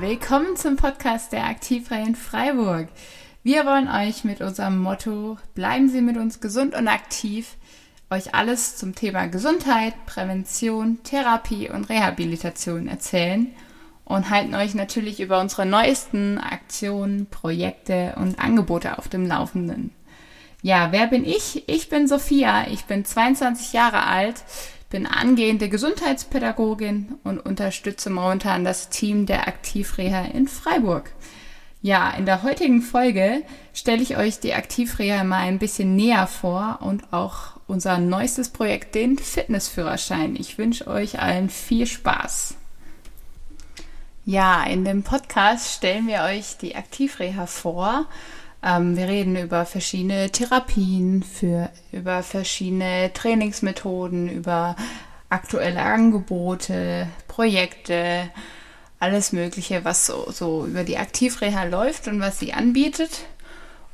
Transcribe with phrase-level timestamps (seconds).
[0.00, 2.86] Willkommen zum Podcast der Aktivreihe in Freiburg.
[3.42, 7.56] Wir wollen euch mit unserem Motto Bleiben Sie mit uns gesund und aktiv
[8.08, 13.48] euch alles zum Thema Gesundheit, Prävention, Therapie und Rehabilitation erzählen
[14.04, 19.90] und halten euch natürlich über unsere neuesten Aktionen, Projekte und Angebote auf dem Laufenden.
[20.62, 21.68] Ja, wer bin ich?
[21.68, 24.44] Ich bin Sophia, ich bin 22 Jahre alt,
[24.90, 31.12] bin angehende Gesundheitspädagogin und unterstütze momentan das Team der Aktivreha in Freiburg.
[31.80, 33.42] Ja, in der heutigen Folge
[33.72, 38.94] stelle ich euch die Aktivreha mal ein bisschen näher vor und auch unser neuestes Projekt,
[38.94, 40.34] den Fitnessführerschein.
[40.36, 42.56] Ich wünsche euch allen viel Spaß.
[44.24, 48.06] Ja, in dem Podcast stellen wir euch die Aktivreha vor.
[48.62, 54.76] Ähm, wir reden über verschiedene Therapien, für, über verschiedene Trainingsmethoden, über
[55.28, 58.30] aktuelle Angebote, Projekte,
[58.98, 63.26] alles Mögliche, was so, so über die Aktivreha läuft und was sie anbietet.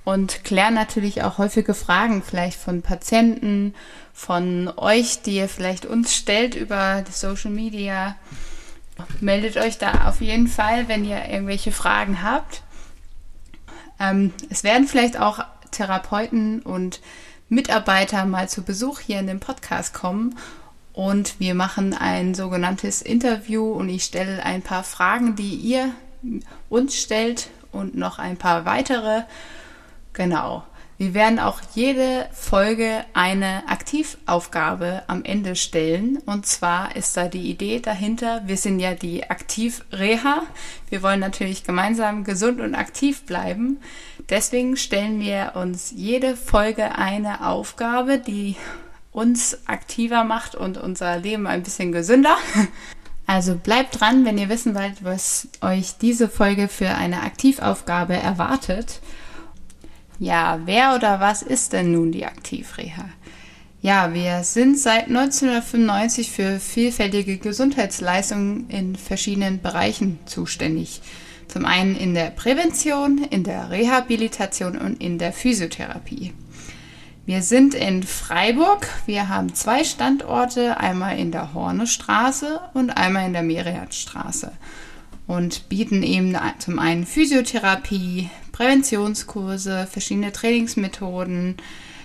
[0.05, 3.75] Und klären natürlich auch häufige Fragen, vielleicht von Patienten,
[4.13, 8.17] von euch, die ihr vielleicht uns stellt über Social Media.
[9.21, 12.63] Meldet euch da auf jeden Fall, wenn ihr irgendwelche Fragen habt.
[13.99, 17.01] Ähm, es werden vielleicht auch Therapeuten und
[17.49, 20.37] Mitarbeiter mal zu Besuch hier in dem Podcast kommen
[20.95, 25.91] und wir machen ein sogenanntes Interview und ich stelle ein paar Fragen, die ihr
[26.69, 29.23] uns stellt und noch ein paar weitere.
[30.13, 30.65] Genau.
[30.97, 36.19] Wir werden auch jede Folge eine Aktivaufgabe am Ende stellen.
[36.25, 40.43] Und zwar ist da die Idee dahinter, wir sind ja die Aktiv-Reha.
[40.91, 43.79] Wir wollen natürlich gemeinsam gesund und aktiv bleiben.
[44.31, 48.55] Deswegen stellen wir uns jede Folge eine Aufgabe, die
[49.11, 52.37] uns aktiver macht und unser Leben ein bisschen gesünder.
[53.27, 59.01] Also bleibt dran, wenn ihr wissen wollt, was euch diese Folge für eine Aktivaufgabe erwartet.
[60.19, 63.07] Ja, wer oder was ist denn nun die Aktivreha?
[63.83, 71.03] Ja, wir sind seit 1995 für vielfältige Gesundheitsleistungen in verschiedenen Bereichen zuständig.
[71.49, 76.33] Zum einen in der Prävention, in der Rehabilitation und in der Physiotherapie.
[77.27, 78.89] Wir sind in Freiburg.
[79.07, 84.53] Wir haben zwei Standorte, einmal in der Hornestraße und einmal in der Meriatstraße
[85.27, 91.57] und bieten eben zum einen Physiotherapie, Präventionskurse, verschiedene Trainingsmethoden,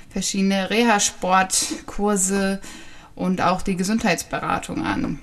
[0.09, 2.59] verschiedene Reha-Sportkurse
[3.13, 5.19] und auch die Gesundheitsberatung an.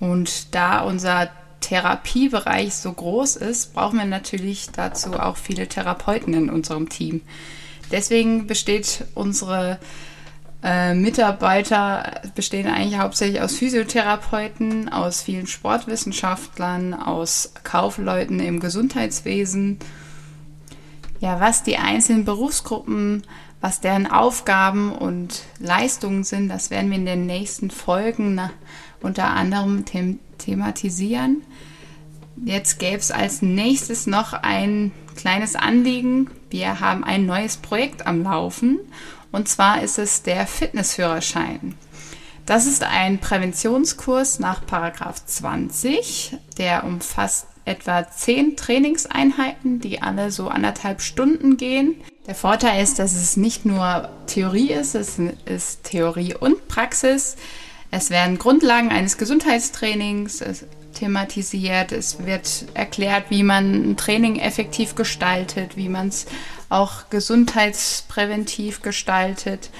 [0.00, 1.30] Und da unser
[1.60, 7.20] Therapiebereich so groß ist, brauchen wir natürlich dazu auch viele Therapeuten in unserem Team.
[7.92, 9.78] Deswegen besteht unsere
[10.62, 19.78] äh, Mitarbeiter bestehen eigentlich hauptsächlich aus Physiotherapeuten, aus vielen Sportwissenschaftlern, aus Kaufleuten im Gesundheitswesen.
[21.20, 23.22] Ja, was die einzelnen Berufsgruppen,
[23.60, 28.40] was deren Aufgaben und Leistungen sind, das werden wir in den nächsten Folgen
[29.00, 31.42] unter anderem them thematisieren.
[32.42, 36.30] Jetzt gäbe es als nächstes noch ein kleines Anliegen.
[36.48, 38.78] Wir haben ein neues Projekt am Laufen
[39.32, 41.74] und zwar ist es der Fitnessführerschein.
[42.46, 50.48] Das ist ein Präventionskurs nach Paragraph 20, der umfasst etwa zehn Trainingseinheiten, die alle so
[50.48, 51.94] anderthalb Stunden gehen.
[52.26, 57.36] Der Vorteil ist, dass es nicht nur Theorie ist, es ist Theorie und Praxis.
[57.90, 60.42] Es werden Grundlagen eines Gesundheitstrainings,
[61.00, 61.92] thematisiert.
[61.92, 66.26] Es wird erklärt, wie man ein Training effektiv gestaltet, wie man es
[66.68, 69.70] auch gesundheitspräventiv gestaltet.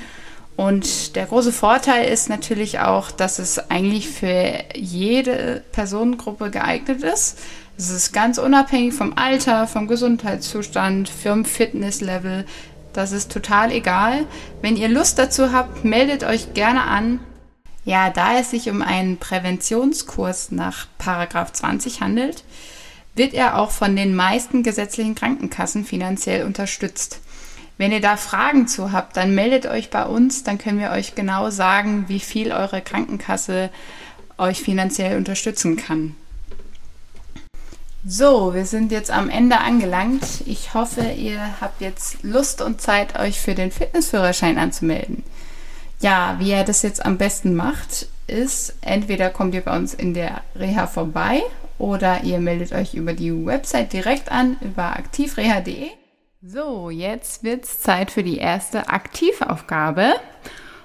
[0.56, 7.38] Und der große Vorteil ist natürlich auch, dass es eigentlich für jede Personengruppe geeignet ist.
[7.78, 12.44] Es ist ganz unabhängig vom Alter, vom Gesundheitszustand, vom Fitnesslevel.
[12.92, 14.26] Das ist total egal.
[14.60, 17.20] Wenn ihr Lust dazu habt, meldet euch gerne an.
[17.84, 22.44] Ja, da es sich um einen Präventionskurs nach Paragraph 20 handelt,
[23.14, 27.20] wird er auch von den meisten gesetzlichen Krankenkassen finanziell unterstützt.
[27.78, 31.14] Wenn ihr da Fragen zu habt, dann meldet euch bei uns, dann können wir euch
[31.14, 33.70] genau sagen, wie viel eure Krankenkasse
[34.36, 36.14] euch finanziell unterstützen kann.
[38.04, 40.24] So, wir sind jetzt am Ende angelangt.
[40.46, 45.22] Ich hoffe, ihr habt jetzt Lust und Zeit, euch für den Fitnessführerschein anzumelden.
[46.00, 50.14] Ja, wie er das jetzt am besten macht, ist, entweder kommt ihr bei uns in
[50.14, 51.42] der Reha vorbei
[51.78, 55.88] oder ihr meldet euch über die Website direkt an, über aktivreha.de.
[56.42, 60.14] So, jetzt wird es Zeit für die erste Aktivaufgabe.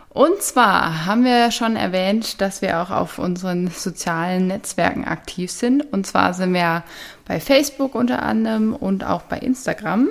[0.09, 5.93] Und zwar haben wir schon erwähnt, dass wir auch auf unseren sozialen Netzwerken aktiv sind.
[5.93, 6.83] Und zwar sind wir
[7.25, 10.09] bei Facebook unter anderem und auch bei Instagram.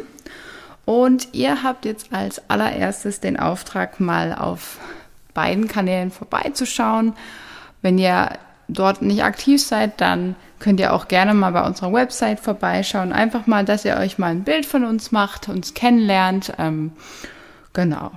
[0.84, 4.78] Und ihr habt jetzt als allererstes den Auftrag, mal auf
[5.32, 7.14] beiden Kanälen vorbeizuschauen.
[7.82, 8.30] Wenn ihr
[8.68, 13.12] dort nicht aktiv seid, dann könnt ihr auch gerne mal bei unserer Website vorbeischauen.
[13.12, 16.52] Einfach mal, dass ihr euch mal ein Bild von uns macht, uns kennenlernt.
[16.58, 16.92] Ähm,
[17.72, 18.12] genau.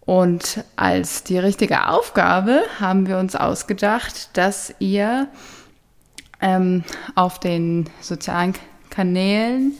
[0.00, 5.28] Und als die richtige Aufgabe haben wir uns ausgedacht, dass ihr
[6.40, 6.84] ähm,
[7.14, 8.54] auf den sozialen
[8.90, 9.72] Kanälen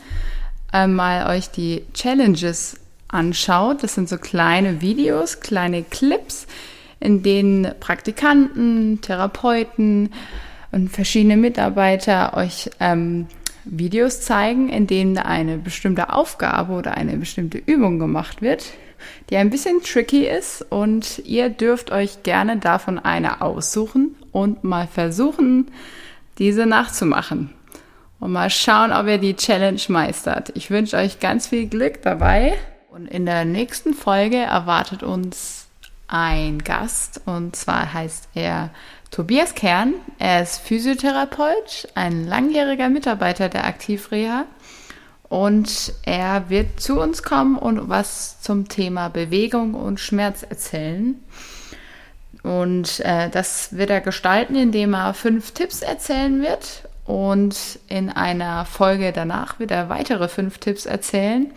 [0.73, 3.83] äh, mal euch die Challenges anschaut.
[3.83, 6.47] Das sind so kleine Videos, kleine Clips,
[6.99, 10.11] in denen Praktikanten, Therapeuten
[10.71, 13.27] und verschiedene Mitarbeiter euch ähm,
[13.63, 18.65] Videos zeigen, in denen eine bestimmte Aufgabe oder eine bestimmte Übung gemacht wird,
[19.29, 24.87] die ein bisschen tricky ist und ihr dürft euch gerne davon eine aussuchen und mal
[24.87, 25.71] versuchen,
[26.37, 27.51] diese nachzumachen.
[28.19, 30.51] Und mal schauen, ob ihr die Challenge meistert.
[30.55, 32.57] Ich wünsche euch ganz viel Glück dabei.
[32.89, 35.67] Und in der nächsten Folge erwartet uns
[36.07, 37.21] ein Gast.
[37.25, 38.69] Und zwar heißt er
[39.11, 39.95] Tobias Kern.
[40.17, 44.45] Er ist Physiotherapeut, ein langjähriger Mitarbeiter der Aktivreha
[45.29, 51.21] und er wird zu uns kommen und was zum Thema Bewegung und Schmerz erzählen.
[52.43, 56.84] Und äh, das wird er gestalten, indem er fünf Tipps erzählen wird.
[57.05, 61.51] Und in einer Folge danach wird er weitere fünf Tipps erzählen,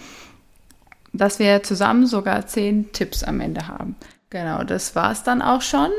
[1.13, 3.97] dass wir zusammen sogar zehn Tipps am Ende haben.
[4.31, 5.91] Genau, das war's dann auch schon.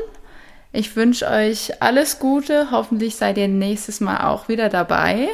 [0.72, 2.70] Ich wünsche euch alles Gute.
[2.70, 5.28] Hoffentlich seid ihr nächstes Mal auch wieder dabei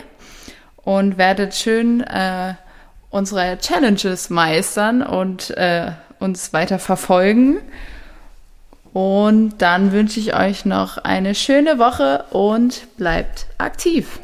[0.76, 2.54] und werdet schön äh,
[3.10, 7.58] unsere Challenges meistern und äh, uns weiter verfolgen.
[8.96, 14.20] Und dann wünsche ich euch noch eine schöne Woche und bleibt aktiv.